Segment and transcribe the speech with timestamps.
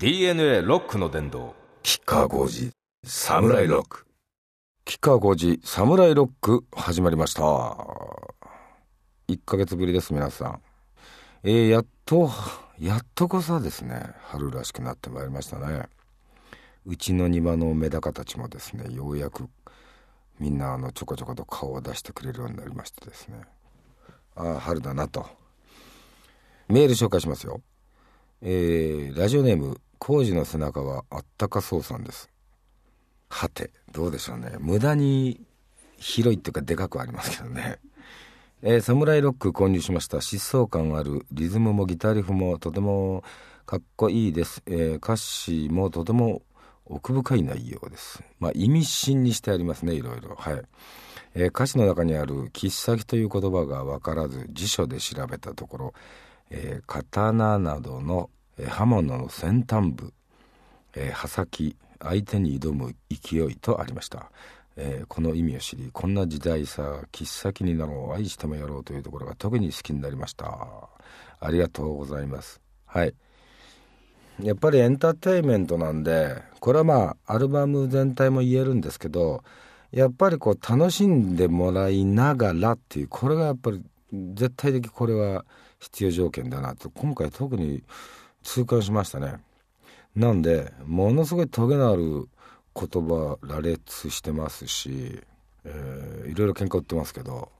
[0.00, 2.70] DNA ロックの殿堂吉川浩司
[3.04, 4.06] サムライロック。
[4.84, 7.42] 吉川浩司サムライロック始まりました。
[7.42, 10.62] 1ヶ月ぶりです皆さん。
[11.42, 12.30] えー、やっと
[12.78, 14.00] やっとこそですね。
[14.22, 15.88] 春らしくなってまいりましたね。
[16.86, 19.48] うちの庭のメダカたちもですねようやく
[20.38, 23.40] みんなあのちょこちょこと顔を出してくれるようになりましてですね。
[24.36, 25.26] ああ春だなと。
[26.68, 27.62] メール紹介しますよ。
[28.42, 32.30] えー、ラジオネーム工事の背中はあったかそうさんです。
[33.30, 34.52] はてどうでしょうね。
[34.58, 35.40] 無駄に
[35.98, 37.78] 広いっていうかでかくありますけどね。
[38.62, 40.18] えー、サムライロック購入しました。
[40.18, 43.22] 疾走感あるリズムもギタリフもとても
[43.66, 46.42] かっこいいです、えー、歌詞もとても
[46.86, 48.22] 奥深い内容です。
[48.40, 50.34] まあ意味深にしてありますねいろいろ。
[50.36, 50.62] はい、
[51.34, 55.94] えー、歌詞の中にある「切っ先」という言葉が分からず辞書で調べたところ、
[56.50, 58.30] えー、刀などの
[58.66, 60.12] 刃物の先端部、
[60.94, 64.30] えー、刃先相手に挑む勢いとありました、
[64.76, 70.46] えー、この意味を知りこんな時代さ切っ先になろう愛してもやろうというところが特に好きになりました。
[71.40, 72.60] ありがとうございます。
[72.86, 73.14] はい。
[74.42, 79.42] やっぱりエンターテインメントなんでこれはまあアルバム全体も言えるんですけど
[79.90, 83.82] やっぱりこう楽しんでもらいながらっていうこれがやっぱり
[84.12, 85.44] 絶対的これは
[85.80, 87.82] 必要条件だなと今回特に
[88.48, 89.34] 痛感しましたね。
[90.16, 92.28] なんでものすごいトゲのある
[92.74, 95.20] 言葉羅列してますし、
[95.64, 97.50] えー、いろいろ喧嘩売ってますけど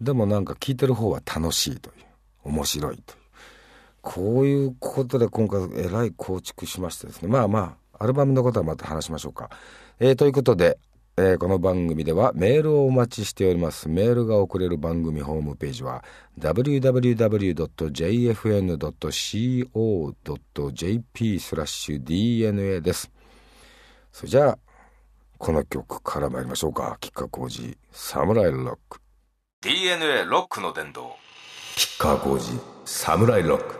[0.00, 1.94] でもなんか聞いてる方は楽しいという
[2.44, 3.18] 面白いという。
[4.00, 7.28] こういうことで今回えらい構築しましてですね。
[7.28, 9.50] まあまあアルバムのことはまた話しましょうか。
[10.00, 10.78] えー、ということで
[11.20, 13.88] えー、この番組ではメールをお待ちしております。
[13.88, 16.04] メールが送れる番組ホームページは
[16.38, 17.00] www.jfn.co.jp
[21.40, 23.10] スラッシュ DNA です
[24.12, 24.58] それじゃあ
[25.38, 29.00] この曲から参りましょうか吉川浩司サムライロック
[29.62, 31.16] DNA ロックの殿堂
[31.74, 32.52] 吉川浩司
[32.84, 33.74] サムライロック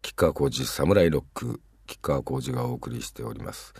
[0.00, 3.74] 吉川浩司サムライロック吉川浩司がお送りしております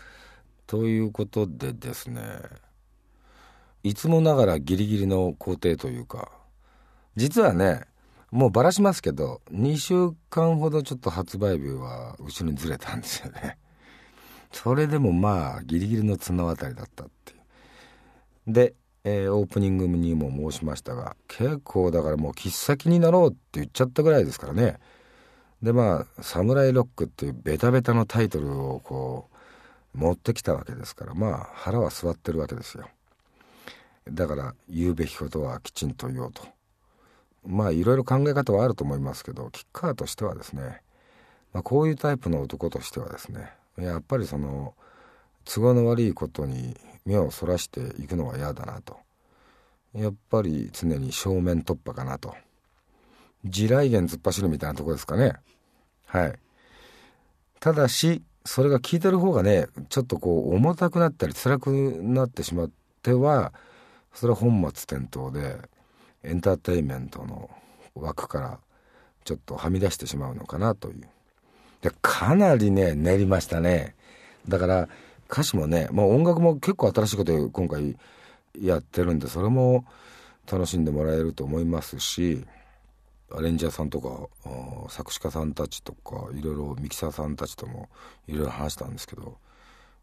[0.69, 2.21] ということでですね
[3.81, 6.29] いつもながらギリギリの工程というか
[7.15, 7.85] 実はね
[8.29, 13.57] もうばらしますけど2週間ほどちょっと発売日は後ろにずれたんですよね。
[14.51, 17.35] それでもまあギリギリの綱渡りだったってい
[18.47, 18.53] う。
[18.53, 24.77] で、えー、オープニングにも申しましたが結構だからもう切っ先になろうって言っちゃったぐらいですからね。
[25.63, 29.28] でまあ「サムライロック」っていうベタベタのタイトルをこう
[29.93, 32.87] 持ってきたわけですからまあ腹は座ってるわけですよ。
[34.11, 36.43] だから言うべきことはきちんと言おうと。
[37.45, 40.81] まあいろいろ考え方はあると思いますけどキッカーとしてはですね、
[41.53, 44.73] まあ、こういうタイプの男としてはですねやっぱりその
[45.45, 46.75] 都合の悪いことに
[47.05, 48.97] 目をそらしていくのは嫌だなと。
[49.93, 52.35] やっぱり常に正面突破かなと。
[53.45, 55.33] 地雷原突っ走るみたいなとこですかね。
[56.05, 56.39] はい。
[57.59, 61.69] ただしそれが聞いてる方がねちょっとこう重たくなったり辛く
[62.01, 62.71] なってしまっ
[63.03, 63.53] ては
[64.11, 65.57] それは本末転倒で
[66.23, 67.47] エンターテインメントの
[67.93, 68.59] 枠から
[69.23, 71.07] ちょっとはみ出してしまうのかなという。
[71.83, 73.93] でかなりね練りましたね。
[74.47, 74.89] だから
[75.31, 77.97] 歌詞もね、まあ、音楽も結構新しいこと今回
[78.59, 79.85] やってるんでそれも
[80.51, 82.43] 楽しんでもらえると思いますし
[83.31, 84.09] アレンジャーさんとか
[84.89, 87.89] 作詞家さんたちとかいろいろミキサーさんたちとも
[88.27, 89.37] いろいろ話したんですけど、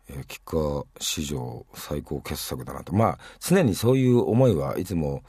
[0.08, 5.22] えー、キッカー史上最高傑作だなとまあ常にそういう思いはいつも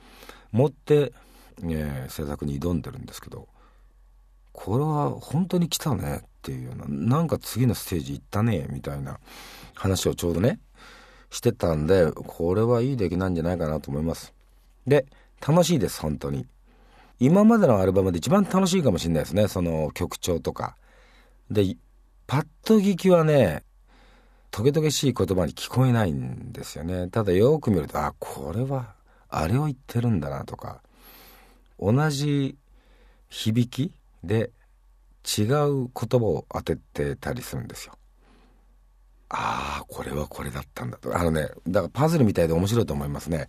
[0.51, 1.11] 持って、
[1.63, 3.47] えー、制作に挑んでるんですけど
[4.53, 9.19] これは本当に来たねっていうようななんか次のステージ行ったねみたいな
[9.75, 10.59] 話をちょうどね
[11.29, 14.33] してたんでこれはいい出来なんじゃないかなと思います。
[14.85, 15.05] で
[15.45, 16.45] 楽しいです本当に。
[17.19, 19.47] 今までのアルバムで一番楽しいかもしれないですね。
[19.47, 20.75] その曲調とか。
[21.50, 21.75] で
[22.28, 23.63] パッと聞きはね
[24.51, 27.07] トゲトゲしい言葉に聞こえないんですよね。
[27.07, 28.95] ただよく見るとあこれは
[29.30, 30.81] あれを言ってるんだなとか。
[31.80, 32.57] 同じ
[33.30, 33.94] 響き
[34.24, 34.51] で
[35.38, 37.94] 違う言葉を当ててたりするんですよ。
[39.30, 41.15] ああこれはこれだったんだと。
[41.15, 43.47] あのねだからパズルみたいで面白いと思いますね、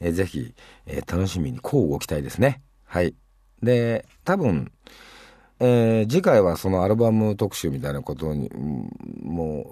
[0.00, 0.54] えー、ぜひ、
[0.86, 2.62] えー、楽しみにこうご期待ですね。
[2.94, 3.16] はい。
[3.60, 4.70] で、多分、
[5.58, 8.48] えー、次回はそのアルバム特集みたいなことに、
[9.20, 9.64] も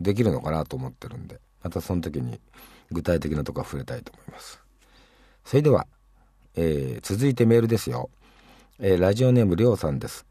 [0.00, 2.40] う、できるのかなと思ってるんで、またその時に
[2.90, 4.60] 具体的なところ触れたいと思います。
[5.44, 5.86] それでは、
[6.56, 8.10] えー、続いてメールですよ。
[8.80, 10.26] えー、ラジオネームりょうさんです。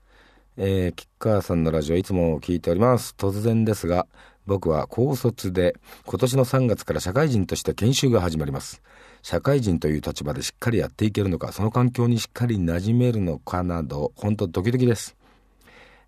[0.57, 4.07] えー、吉川さんのラジオいつも聞いております突然ですが
[4.47, 5.75] 僕は高卒で
[6.05, 8.81] 今年の3月から社会人として研修が始まります
[9.21, 15.15] 社会人という立場でしっかりやっていけるのかその環境にしっかり馴染めるのかなど本当ドキドキです。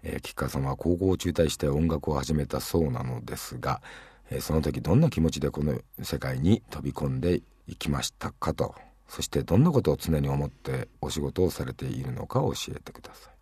[0.04, 3.82] えー、吉川さんは高校を中退して音楽を始めたそうなのですが、
[4.30, 8.76] えー、その時どんな気持ちでこの世界に飛び込んでいきましたかと。
[9.08, 13.34] そしてどんなことを常に思ってお仕事をされているのか教えてください。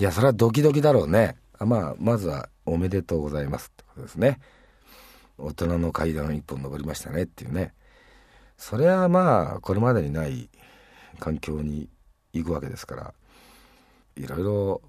[0.00, 1.36] いやそれはドキドキだろうね。
[1.60, 4.40] まあまずはおめでとうございますってことですね。
[5.38, 7.72] 大人の階段一本登りましたねっていうね。
[8.60, 10.50] それはまあこれまでにない
[11.18, 11.88] 環境に
[12.34, 13.14] 行くわけですから
[14.16, 14.82] いろいろ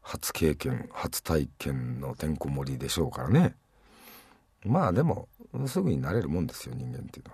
[0.00, 3.56] 初経験初体験のてんこ盛りでしょうからね。
[4.64, 5.28] まあでも
[5.66, 7.28] すぐになれるもんですよ人間っていう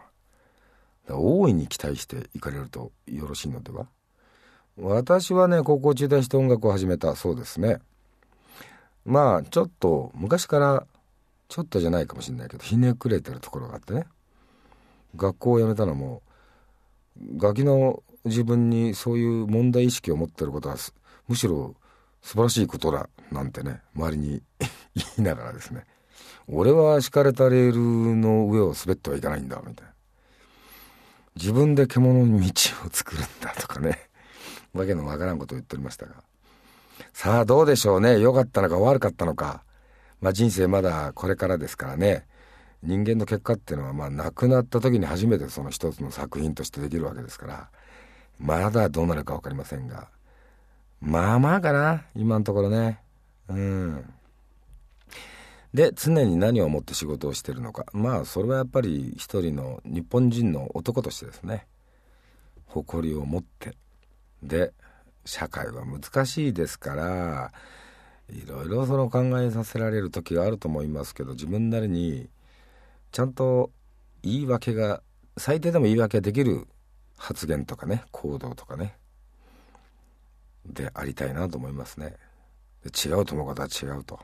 [1.10, 1.20] のは。
[1.20, 3.86] 大いに期待していかれるとよろしいのでは。
[4.78, 7.14] 私はね高校中退して音楽を始めた。
[7.14, 7.78] そうですね。
[9.04, 10.86] まあちょっと昔から
[11.48, 14.06] ちょっとじゃないかもしれないけどひねくれてるところがあってね。
[15.16, 16.22] 学校を辞めたのも
[17.36, 20.76] ガキの自分にそういう問題意識を持ってることは
[21.26, 21.74] むしろ
[22.22, 24.42] 素晴らしいことだなんてね周りに
[24.94, 25.84] 言いながらですね。
[26.50, 29.92] 俺は敷かれたレールの上を滑ってはいかないんだみたいな。
[31.36, 34.08] 自分で獣に道を作るんだとかね。
[34.72, 36.14] わけのわからんことを言っておりましたが。
[37.12, 38.18] さあどうでしょうね。
[38.18, 39.62] 良かったのか悪かったのか。
[40.20, 42.26] まあ人生まだこれからですからね。
[42.82, 47.70] 人間の結果っていうのはまあ亡くなった時に初めてその一つの作品としてできるわけですから
[48.38, 50.08] まだどうなるか分かりませんが
[51.00, 53.00] まあまあかな今のところね。
[53.48, 54.14] うん。
[55.72, 57.86] で常に何を思って仕事をしてるのか。
[57.92, 61.66] まあそれはやっぱり一人の日本人の男としてですね。
[62.66, 63.76] 誇りを持って。
[64.42, 64.72] で
[65.24, 67.52] 社会は難しいですから
[68.30, 72.28] いろいろその考えさせられる時があると思いますけど自分なりに
[73.12, 73.70] ちゃんと
[74.22, 75.02] 言い訳が
[75.36, 76.66] 最低でも言い訳ができる
[77.16, 78.96] 発言とかね行動とかね
[80.66, 82.14] でありたいなと思いますね。
[82.84, 84.20] 違うと思う方は違うと。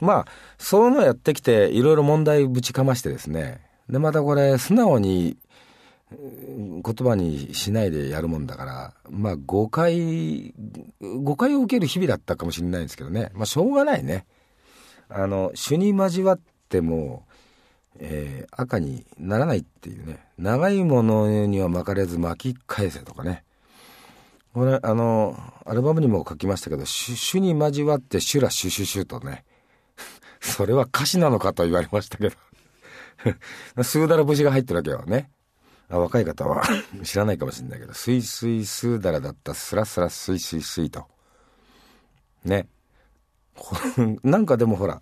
[0.00, 0.26] まあ
[0.58, 3.60] そういうのをやってきていろいろ問題ぶちかましてですね。
[3.88, 5.36] でまたこれ素直に
[6.10, 10.54] 言葉にしないでやるもんだからまあ誤解
[11.00, 13.30] 誤解を受ける日々だったかもしれないんですけどね。
[13.34, 14.26] まあしょうがないね。
[15.08, 17.26] あの主に交わっても、
[18.04, 20.18] えー、赤にならないっていうね。
[20.36, 23.44] 長いものには巻かれず巻き返せとかね。
[24.52, 29.44] これあのアルバムにも書きましたけど「主に交わってシュラシュシュシュ」とね。
[30.42, 32.36] それは歌詞なのかと言われましたけど。
[33.84, 35.30] スーダラ節が入ってるわけよね。
[35.88, 36.64] あ若い方は。
[37.04, 41.06] 知らないかもしれないけど「スイスイスーダラ」だったスラスラスイスイスイと。
[42.44, 42.66] ね。
[44.24, 45.00] なんかでもほら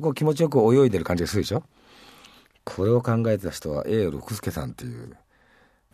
[0.00, 1.62] こう気持ちよく泳いでる感じがするでしょ？
[2.68, 5.16] これを考えた人は A 六輔さんっていう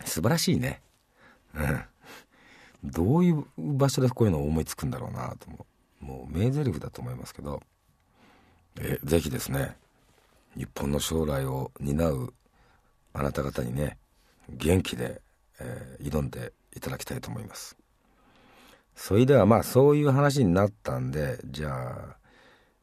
[0.03, 0.81] 素晴らしいね。
[1.55, 1.83] うん。
[2.91, 5.65] どういう場所でこういうのを思いつくんだろうなとも
[6.01, 7.61] もう名台詞だと思いますけど。
[8.81, 9.77] えぜひですね
[10.57, 12.33] 日本の将来を担う
[13.13, 13.97] あなた方にね
[14.49, 15.21] 元気で、
[15.61, 17.77] えー、挑んでいただきたいと思います。
[18.97, 21.69] それではまあそういう話になったんでじゃ
[22.11, 22.17] あ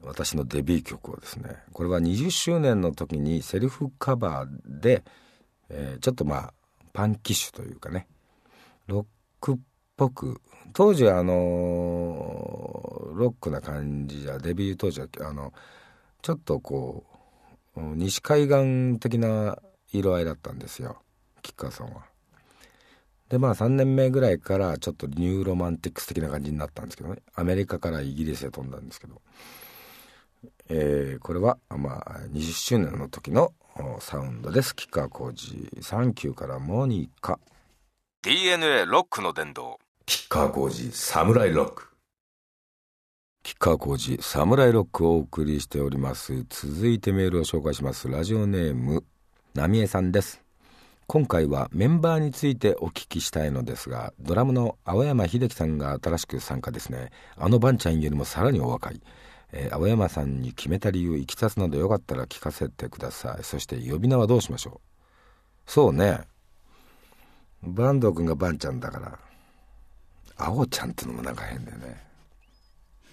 [0.04, 5.04] 私のデビュー曲をですねこれは20周年の時にセルフカバーで、
[5.68, 6.54] えー、ちょっとまあ
[6.92, 8.06] パンキッシュというかね
[8.86, 9.04] ロッ
[9.40, 9.56] クっ
[9.96, 10.40] ぽく
[10.72, 11.32] 当時はあの
[13.14, 15.52] ロックな感じじゃデビュー当時はあの
[16.22, 17.04] ちょっとこ
[17.76, 19.58] う西海岸的な
[19.92, 21.02] 色合いだったんですよ
[21.42, 22.04] 吉川さんは。
[23.28, 29.22] でまあ3年目ぐらいからちょっと New Romantics 的な感じになったんですけどねアメリカからイギリスへ飛んだんですけど、
[30.68, 33.52] えー、これはまあ20周年の時の
[34.00, 34.74] サウンドです。
[34.74, 37.38] 吉川浩司「サンキュー」からモニカ。
[38.22, 39.78] DNA ロックの殿堂。
[40.06, 41.88] 吉川浩司サムライロック。
[43.42, 46.44] 吉川浩司サムライロックをお送りしております。
[46.48, 48.08] 続いてメールを紹介します。
[48.08, 49.04] ラジオネーム
[49.54, 50.42] なみえさんです。
[51.08, 57.10] 今回はメンバーについてお聞きしたいのですがドラムの青山秀樹さんが新しく参加ですね。
[57.36, 59.00] あのバンちゃんよりもさらにお若い、
[59.52, 63.44] えー、青山さんに決めた理由いきさつなどよかったら聞かせてください。
[63.44, 64.80] そして呼び名はどうしましょ
[65.66, 65.70] う？
[65.70, 66.20] そうね。
[67.62, 69.18] 坂東君がバンちゃんだから。
[70.36, 72.02] 青ちゃんってのもなんか変だよね。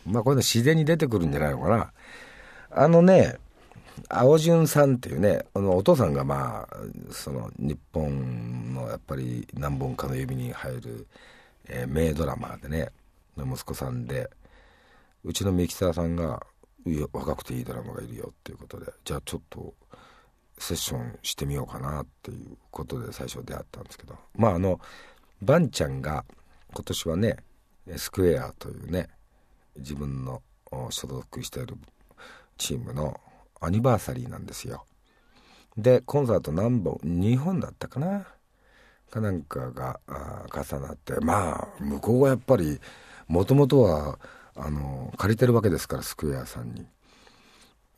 [0.07, 1.91] まあこれ自然に出てくるんじゃないのかな。
[2.71, 3.35] あのね
[4.07, 6.77] 青潤さんっていうねあのお父さんがまあ
[7.11, 11.07] その日本のやっぱり何本かの指に入る、
[11.67, 12.89] えー、名ドラマでね
[13.37, 14.29] 息子さんで
[15.23, 16.45] うちのミキサーさんが
[17.11, 19.73] 若くていいドラマがいるよっていうことでじゃあちょっと
[20.57, 24.15] セッションしてみようかなっていうことで最初出会ったんですけど。
[24.35, 24.79] まああの
[25.41, 26.25] バンちゃんが
[26.73, 27.37] 今年はね
[27.95, 29.09] スクエアというね
[29.77, 30.41] 自分の
[30.89, 31.75] 所属している
[32.57, 33.19] チームの
[33.61, 34.85] アニバーサリーなんですよ。
[35.77, 38.27] でコンサート何本2本だったかな？
[39.09, 39.99] かなんかが
[40.53, 42.79] 重なってまあ向こうはやっぱり
[43.27, 44.19] もともとは
[44.55, 46.85] あの借りてるわけですからスクエアさんに。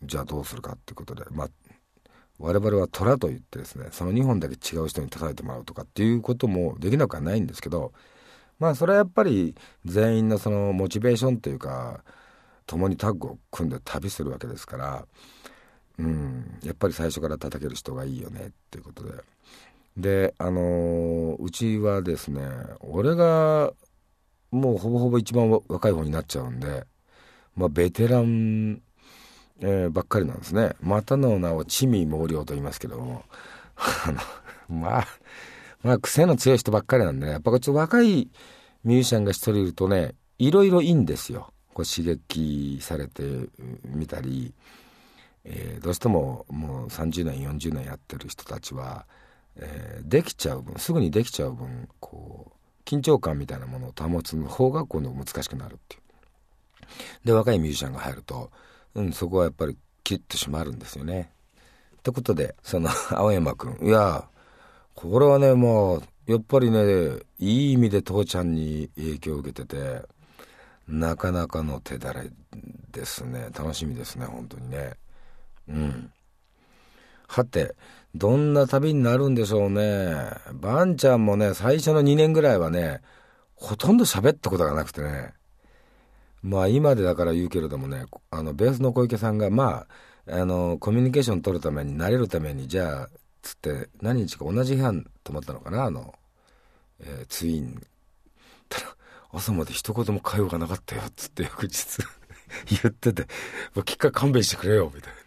[0.03, 1.23] じゃあどうするかっていうことで。
[1.31, 1.49] まあ
[2.41, 7.93] 我々は虎と言ってですねその2本だけ違う人に叩いてもらうとかっていうこともできなくはないんですけど
[8.59, 9.55] まあそれはやっぱり
[9.85, 12.03] 全員のそのモチベーションというか
[12.65, 15.05] 共にタッグを組んで旅するわけですから
[15.99, 19.13] うんやっぱり最初から叩ける人がいいよねっていうことで。
[19.97, 22.47] であのー、うちはですね
[22.79, 23.73] 俺が
[24.51, 26.85] もうほぼほぼ一番若い方になっちゃうんで
[27.55, 28.81] まあベテラン、
[29.61, 30.75] えー、ばっかりなんですね。
[30.81, 33.23] またの名を地味猛量と言いますけども。
[34.69, 35.07] まあ
[35.83, 37.33] まあ癖の強い人ばっかりなんでね。
[37.33, 38.29] やっぱちょっと若い
[38.83, 41.53] ミュージシャンが一人いるとねいろいろいいんですよ。
[41.73, 43.23] こう刺激されて
[43.85, 44.53] みたり、
[45.43, 49.05] えー、どうしてももう30年40年やってる人たちは、
[49.55, 56.01] えー、できちゃう分すぐにできちゃう分こう緊張感みたいなものを保つ方が今度難しくなるっていう。
[57.25, 58.51] で若いミュージシャンが入ると、
[58.95, 61.31] うん、そこはやっぱりキュッと締まるんですよね。
[61.97, 64.27] ってことでその 青山君いや
[64.95, 70.01] これはねもうやっぱりねいい意味で父ちゃんに影響を受けてて
[70.87, 72.29] なかなかの手だれ
[72.91, 74.93] ですね楽しみですね本当にね
[75.69, 76.11] うん
[77.31, 77.75] はて
[78.13, 80.15] どんな旅になるんでしょうね。
[80.51, 82.99] ばんちゃんもね最初の2年ぐらいはね
[83.55, 85.33] ほとんど喋ったことがなくてね。
[86.43, 89.85] まあ今でだから言うけれどもねあのベースの小池さんがま
[90.27, 93.09] ああのコミュニケーション取るために慣れるためにじゃあ
[93.41, 96.13] つって何日か同じ部屋に泊まったのかなあの、
[96.99, 97.81] えー、ツイン。
[98.67, 98.87] た ら
[99.31, 101.99] 朝まで一言も会話がなかったよつって翌日
[102.83, 103.21] 言ってて
[103.73, 105.20] 「もうきっかけ勘弁してくれよ」みたいな。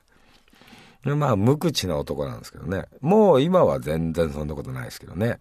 [1.05, 2.87] でまあ無口な男なんですけどね。
[3.01, 5.39] もう今は全然そんなことないですけどね、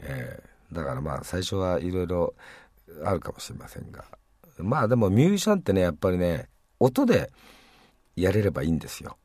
[0.00, 2.34] えー、だからまあ最初はいろいろ
[3.04, 4.04] あるかもしれませんが。
[4.58, 7.30] まあでもミュージシャンってねやっぱりね音で
[8.16, 9.16] やれればいいんですよ。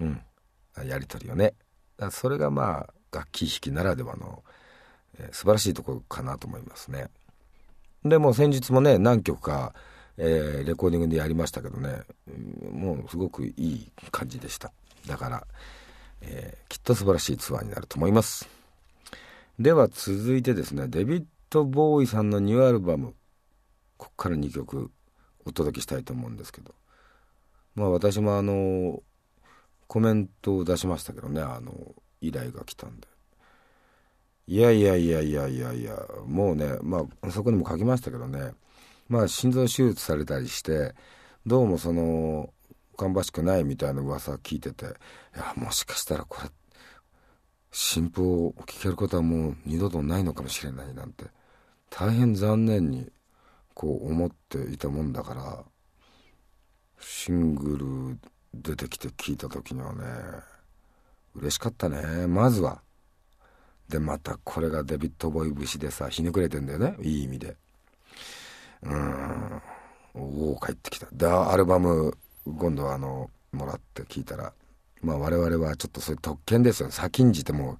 [0.00, 0.20] うん。
[0.86, 1.54] やり取りをね。
[2.10, 4.42] それがまあ楽器弾きならではの、
[5.18, 7.08] えー、素晴らしいところかなと思いますね。
[8.04, 9.74] でも先日もね何曲か、
[10.16, 12.02] えー、レコーディングでやりましたけどね。
[12.72, 14.72] もうすごくいい感じでした。
[15.06, 15.46] だから、
[16.20, 18.48] えー、きっと素晴らしいツアーになると思います。
[19.58, 23.14] では続いてですねデビッド・ボーイさんのニューアルバム
[23.96, 24.90] こっから2曲
[25.44, 26.74] お届けしたいと思うんですけど。
[27.74, 29.02] まあ私もあの
[29.86, 31.72] コメントを出しましたけどねあの
[32.20, 33.08] 依頼が来たんで。
[34.46, 38.52] いやいやいやいやいやいやもうねまあそこにも書きましたけどね。
[39.08, 40.94] まあ心臓手術されたりして
[41.46, 42.50] どうもその
[42.96, 44.88] 芳しくないみたいな噂聞いててい
[45.36, 46.48] やもしかしたらこれ
[47.72, 51.24] 新婦を聞けることはもう二度とないのかもしれないなんて
[51.90, 53.10] 大変残念に
[53.74, 55.64] こう思っていたもんだから
[57.00, 60.04] シングル出てきて聞いた時にはね
[61.34, 62.26] 嬉しかったね。
[62.26, 62.80] まずは。
[63.88, 66.96] でまたこれがデビッド・ボーイ節でさひねくれてんだよね。
[67.02, 67.56] いい意味で。
[68.84, 69.62] うん。
[70.14, 71.06] おお帰ってきた。
[71.12, 74.52] でアルバム今度はあのもらって聞いたら
[75.02, 77.78] まあ我々はちょっとそういう特権ですよ先んじても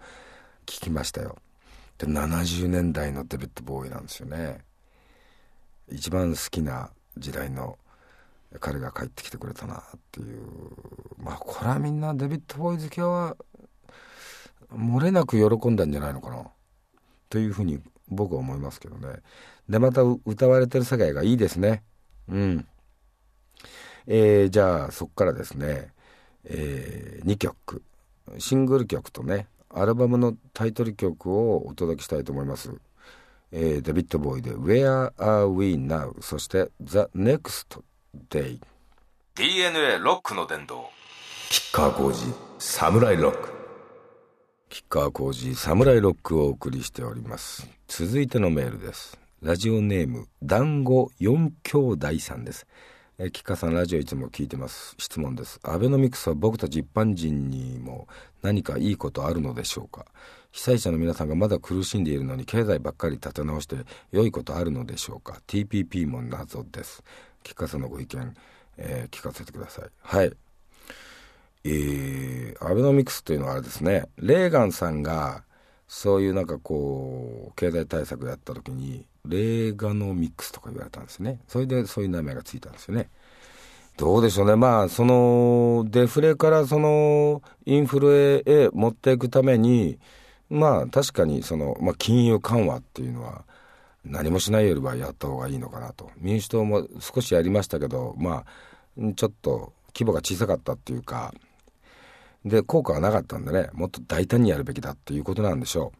[0.67, 1.37] 聞きましたよ。
[1.99, 4.59] で70年代のデビッド・ボーイなんですよね。
[5.91, 7.79] 一番好きな時代の
[8.61, 10.41] 彼が帰ってきてくれたなっていう。
[11.19, 13.37] まあこれはみんなデビッド・ボーイ好きは
[14.73, 16.45] 漏れなく喜んだんじゃないのかな。
[17.29, 19.21] というふうに僕は思いますけどね。
[19.69, 21.83] でまた歌われてる世界がいいですね。
[22.29, 22.67] うん。
[24.07, 25.93] えー、じゃあそこからですね、
[26.45, 27.83] えー、2曲。
[28.39, 32.73] シングル曲とねアルバムのタイトル曲をお届けしたいと思います、
[33.53, 37.83] えー、デビッド・ボーイで「Where Are We Now」そして「The Next
[38.31, 38.61] Day」
[39.35, 40.91] DNA ロックの殿堂。
[41.51, 43.54] 吉川晃司サムライロック
[44.75, 47.69] 吉川晃司サムライロックをお送りしております。
[47.87, 49.16] 続いてのメールです。
[49.40, 52.66] ラジオネーム団子四兄弟さんです。
[53.21, 54.97] え、吉川さんラジオいつも聞いてます。
[54.99, 55.61] 質問です。
[55.62, 58.09] アベノミクスは僕たち一般人にも
[58.43, 60.07] 何かいいことあるのでしょうか？
[60.50, 63.76] 被災者の皆さんがまだ苦しんでいるのに経済ばっかり立て直して
[64.11, 67.04] 良いことあるのでしょうか？TPP も謎です。
[67.45, 68.37] 吉川さんのご意見、
[68.78, 69.85] えー、聞かせてください。
[70.02, 70.33] はい。
[71.64, 75.44] えー、アベノミクスというのはあれですねレーガンさんが
[75.88, 81.40] そういうなんかこう経済対策をやった時にレーガノミクスとか言われたんですね。
[81.49, 83.09] それでそういう名前がついたんですよね。
[83.97, 84.56] どうでしょうね。
[84.56, 89.99] まあそのデフレからそのインフレへ持っていくために
[90.50, 93.44] まあ確かにその、まあ、金融緩和っていうのは
[94.04, 96.11] 何もしないよりはやった方がいいのかなと。
[96.18, 98.44] 民主党も少しやりましたけどま
[98.99, 101.33] あちょっと規模が小さかったっていうか
[102.45, 105.93] で効果がなかったんでねもっと大胆にやるべきだっていうことなんでしょ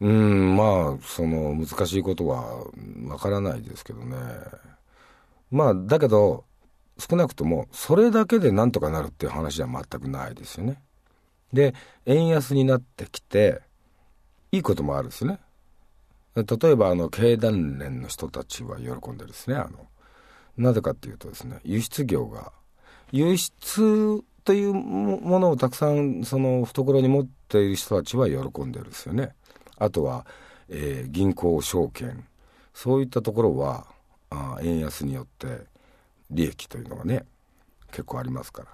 [0.00, 0.08] う。
[0.08, 2.64] うんまあその難しいことは
[3.06, 4.16] わからないですけどね。
[5.50, 6.44] まあだけど
[6.98, 10.80] 少なくともそれだけでなんとかなるっていう話は全くないですよね。
[11.52, 11.74] で
[12.04, 13.62] 円安になってきて
[14.52, 15.38] いいこともあるんですね。
[16.34, 19.86] 例えばあの経団連の人たちは喜んでるですねあの。
[20.56, 22.52] なぜかっていうとですね輸出業が
[23.12, 29.34] 輸出というものをたくさんその懐に持っている人たちは喜んでるんですよね。
[29.76, 30.24] あとは、
[30.68, 32.24] えー、銀行証券。
[32.72, 33.88] そういったところは
[34.30, 35.64] あ円安によって
[36.30, 37.24] 利益というのがね
[37.88, 38.68] 結構ありますから。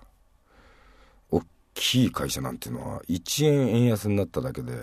[1.31, 4.75] 大きい会社なんていうのは1円円安になっただけで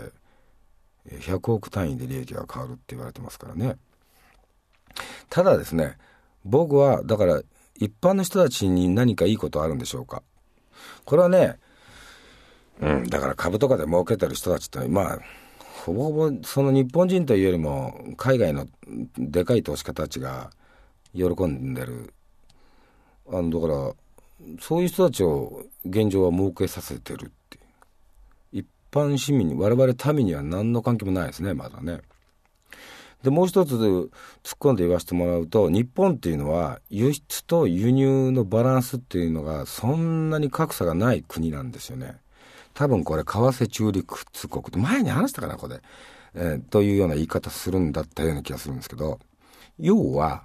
[1.08, 3.77] 100億単位で利益が変わるって言われてますからね。
[5.29, 6.00] ただですね
[6.46, 7.43] 僕はだから
[7.75, 10.24] 一般の人たちに何かいいことあるんでしょうか。
[11.05, 11.57] これはね、
[12.81, 15.19] うん、だから株とかで儲けてる人たちってまあ
[15.86, 18.67] ほぼほぼその日本人というよりも海外の
[19.17, 20.51] でかい投資家たちが
[21.13, 22.13] 喜んでる
[23.31, 23.93] あのだから
[24.59, 27.59] そういう人たちを現状は儲けさせてるって
[28.51, 32.01] 一般市民に我々民には何の関係もないですねまだね。
[33.23, 34.09] でもう一つ突っ
[34.59, 42.17] 込んで言わせてもらうと日本っていうのは輸出と輸入のバランスっていうのがそんなに格差がない国なんですよね。
[42.73, 45.82] 多分これ為替中立国って前に話したかなこれ、
[46.34, 49.19] えー、というような言い方するんだったような気がするんですけど
[49.77, 50.43] 要は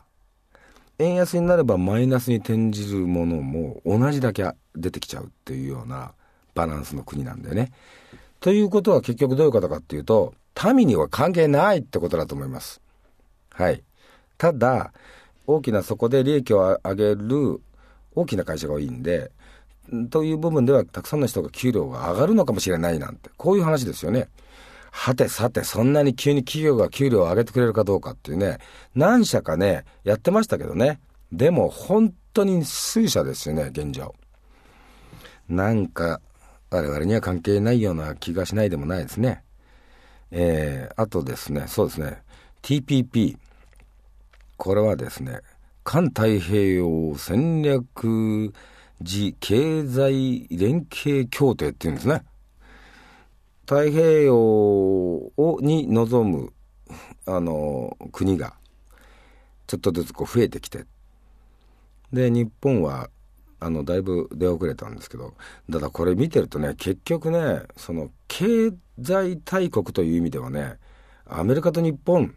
[0.99, 6.13] 円安になればマイナスに転じるものも同じだけ出てきちゃうっていうような
[6.55, 7.73] バランスの国なんだよね。
[8.41, 10.35] ということは結局どういうことかっていうと
[10.75, 12.81] 民には関係ないってことだと思います。
[13.51, 13.83] はい。
[14.39, 14.93] ただ、
[15.47, 17.61] 大きなそこで利益を上げる
[18.15, 19.31] 大きな会社が多いんで、
[20.11, 24.29] という部分ではたくさんの人が給料が上がるのかもしれないなんて、こういう話ですよね。
[24.91, 28.59] はてさて、そんなに急に企業が給料を上げてくれるかどうかっていうね、
[28.95, 31.01] 何社かね、やってましたけどね。
[31.33, 34.15] でも本当に数社ですよね、現状。
[35.49, 36.21] なんか、
[36.71, 39.43] 我々には関係ないような気がしないでもないですね。
[40.37, 42.21] えー、あとですね、そうですね、
[42.61, 43.39] TPP。
[44.57, 45.39] これはですね、
[45.85, 48.53] 環太平洋戦略
[49.01, 52.25] 時経済連携協定っていうんですね。
[53.61, 56.53] 太平洋をに望む、
[57.27, 58.55] あの、国が、
[59.69, 60.85] ちょっとずつこう増えてきて、
[62.13, 63.09] で、日本は、
[63.65, 65.35] あの、だいぶ出遅れたんですけど、
[65.71, 68.73] ただこれ見てるとね、結局ね、その、経
[69.03, 70.79] 済大国という意味ではね
[71.27, 72.35] アメリカと日本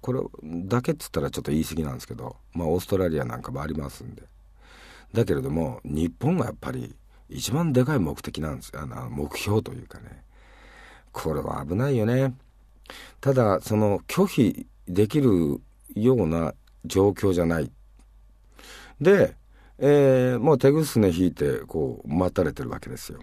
[0.00, 4.22] これだけっつったらちょっと言い過ぎなんですけどまあオーストラリアなんかもありますんで。
[5.12, 6.94] だけれども日本がやっぱり
[7.28, 8.72] 一番でかい目的なんです。
[8.74, 10.22] あの目標というかね。
[11.12, 12.34] これは危ないよね。
[13.20, 15.60] ただその拒否できる
[15.94, 17.70] ような状況じゃない。
[19.00, 19.34] で、
[19.78, 23.20] えー、もう手ぐすね引いてこう待たれてるわけですよ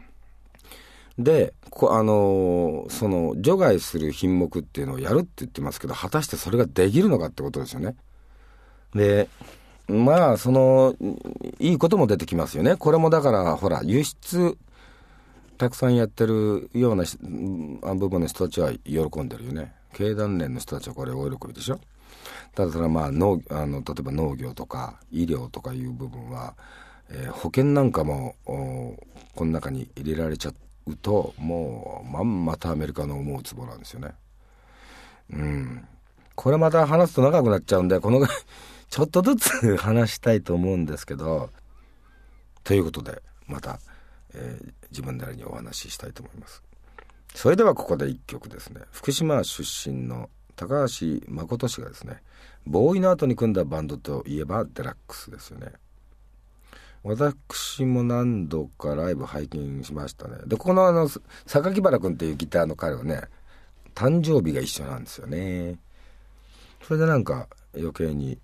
[1.19, 1.53] で、
[1.89, 7.95] あのー、その除外する品目っていうのをやるって言ってますけど、果たしてそれができるのかってことですよね。
[8.95, 9.29] で、
[9.87, 10.95] まあ、その、
[11.59, 12.77] いいことも出てきますよね。
[12.77, 14.57] これもだから、ほら、輸出、
[15.57, 17.03] たくさんやってるような
[17.95, 19.73] 部分の人たちは喜んでるよね。
[19.93, 21.79] 経団連の人たちはこれ大喜びでしょ。
[22.55, 26.53] ただまあ農あの例えば農業とか医療とかいう部分は、
[27.09, 30.53] えー、保険なんかもこの中に入れられちゃ
[30.85, 34.11] うともうまんまたアメリカの思うツボなんですよね。
[35.31, 35.87] うん。
[36.35, 38.25] これまた話すと長くなっちゃうんでこの
[38.89, 41.49] ちょっとずつ 話したいと思うんですけど
[42.63, 43.79] ということでまた、
[44.33, 46.61] えー、自分なりにお話ししたいと思います。
[47.33, 52.21] それではここで一曲ですね福島出身の高橋誠氏がですね
[52.65, 55.73] ボーイの後に組んだバンドといえばデラックスですよね。
[57.03, 60.37] 私も何度かライブ拝見しましたね。
[60.45, 61.09] でこのあの
[61.45, 63.23] 榊原君っていうギターの彼はね
[63.93, 65.79] 誕生日が一緒なんですよね。
[66.81, 68.39] それでなんか余計に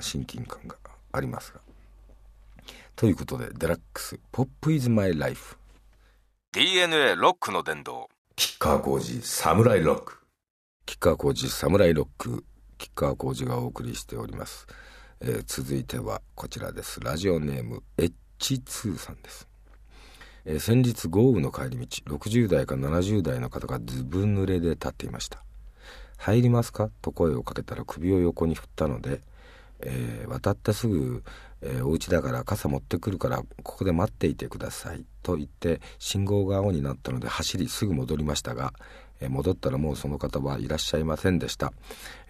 [0.00, 0.76] 親近感が
[1.12, 1.60] ありますが。
[2.96, 5.56] ということでデラックス「ポップイズマイライフ
[6.52, 8.08] DNA ロックの殿堂。
[8.36, 10.21] 吉川浩司サムライロック
[10.84, 12.44] 吉川浩司サムライロック
[12.76, 14.66] 吉川浩司がお送りしております、
[15.20, 17.00] えー、続いてはこちらです。
[17.00, 19.48] ラジオネーム H2 さんです、
[20.44, 25.42] えー、先日豪雨の帰り道60代か70代の方がずぶ濡れで立っていました。
[26.18, 26.88] 入りますか？
[27.00, 29.22] と声をかけたら首を横に振ったので、
[29.80, 31.24] えー、渡ってすぐ、
[31.62, 38.72] えー、お家だから傘持ってくるからここで待っていてくださいと言って信号が青になったので走りすぐ戻りましたが、
[39.28, 41.72] 戻ったらもうその方はいらっしゃいませんでした。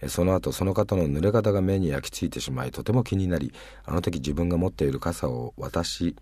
[0.07, 3.53] その後その方の濡れ方が目に焼き付いてしまいとても気になり、
[3.85, 6.15] あの時自分が持っている傘を私、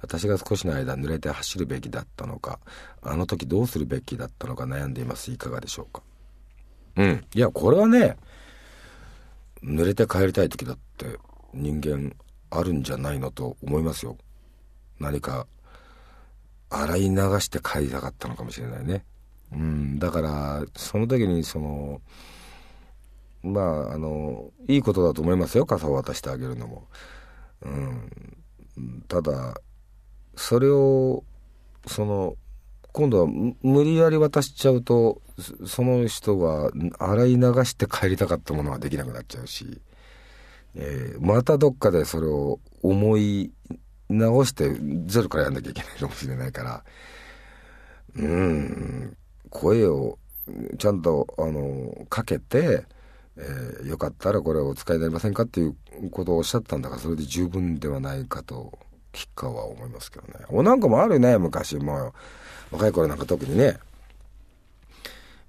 [0.00, 2.58] 私が少しの間濡れて走るべきだったのか、
[3.02, 5.30] あの時どうするべきだったのか悩んでいます。
[5.30, 6.02] いかがでしょうか。
[6.96, 7.24] うん。
[7.34, 8.16] いや、これはね、
[9.62, 11.18] 濡れて帰りたい時だって
[11.52, 12.14] 人間
[12.50, 14.16] あるんじゃないのと思いますよ。
[15.00, 15.46] 何か
[16.70, 19.04] 洗い流して帰りたかったのかもしれないね。
[19.54, 22.00] うん、だからその時にその
[23.42, 25.66] まああのいいことだと思いますよ。
[25.66, 26.88] 傘を渡してあげるのも。
[27.62, 29.54] うん、ただ
[30.36, 31.24] それを
[31.86, 32.36] その
[32.92, 33.26] 今度は
[33.62, 35.20] 無理やり渡しちゃうと
[35.66, 39.80] その人が洗い流して帰りたかったものができなくなっちゃうし、
[40.74, 43.52] えー、またどっかでそれを思い
[44.08, 44.74] 直して
[45.06, 46.84] ゼロからやんなきゃいけないかもしれないから。
[48.16, 49.16] うん。
[49.54, 50.18] 声を
[50.78, 52.84] ちゃんとあのかけて、
[53.36, 55.76] えー、よかったらこれをお使いになりませんかっていう
[56.10, 58.76] ことをおっしゃったんだからそれで十分ではないかと
[59.12, 60.44] 吉川は思いますけどね。
[60.48, 61.76] おなんかもあるね昔。
[61.76, 62.12] も
[62.72, 63.78] 若い頃なんか特にね。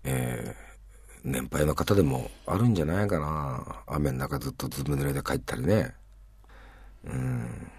[0.03, 3.83] えー、年配の方でもあるんじゃないかな。
[3.87, 5.95] 雨の中ずっとずぶ濡れで帰ったりね。
[7.05, 7.71] うん。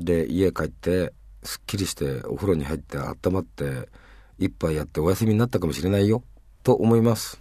[0.00, 1.12] で家帰って
[1.44, 3.88] すっきりしてお風呂に入って温まって
[4.38, 6.22] 一杯やってお休みになったかもしれないよ、
[6.62, 7.40] と思います。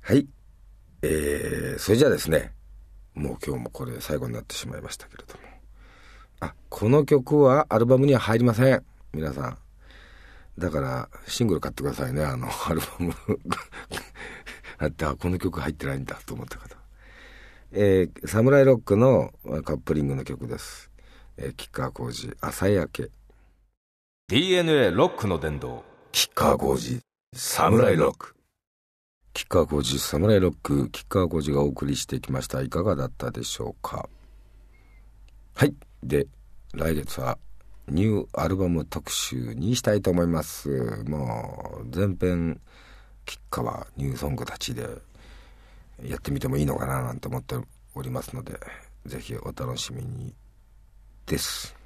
[0.00, 0.26] はい。
[1.02, 2.52] えー、それじゃあですね、
[3.14, 5.40] もう今日もこれ最後になってしまいましたけれども。
[6.40, 8.84] あ、この曲はアルバムには入りません。
[9.12, 9.58] 皆さん。
[10.58, 13.14] だから、シングル買ってくださいね、あの、アルバム
[14.78, 16.76] あって、 あ、この曲入ってないんだと思った方。
[17.72, 20.90] えー、サムライロックのカップリングの曲です。
[21.36, 23.10] え、吉川浩司、朝焼け。
[24.28, 26.98] DNA ロックの殿堂吉川浩司
[27.32, 28.34] サムライロック。
[29.32, 30.90] 吉川浩司サムライロック。
[30.90, 32.60] 吉川浩司がお送りしてきました。
[32.60, 34.08] いかがだったでしょうか？
[35.54, 35.76] はい。
[36.02, 36.26] で
[36.74, 37.38] 来月は
[37.86, 41.04] ニューアルバム特集にしたいと思います。
[41.06, 42.60] もう前編
[43.26, 44.88] 吉川ニューソングたちで
[46.04, 47.54] やってみてもいいのかななんて思って
[47.94, 48.58] おりますので
[49.04, 50.34] ぜひお楽しみに
[51.26, 51.76] です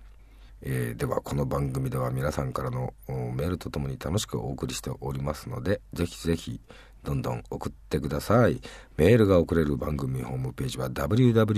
[0.62, 6.60] えー、ではこの番組では皆さんからのメールとともに楽しくお送りしておりますのでぜひぜひ
[7.02, 8.60] どんどん送ってください。
[8.96, 11.48] メールが送れる番組ホームページは www.jfn.co.jp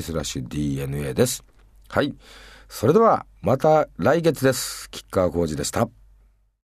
[0.00, 1.44] スラッシュ DNA です。
[1.88, 2.14] はい。
[2.68, 4.88] それではまた来月です。
[4.90, 6.03] 吉川浩司でした。